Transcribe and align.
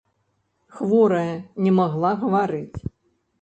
Хворая 0.77 1.35
не 1.67 1.71
магла 1.81 2.11
гаварыць. 2.23 2.79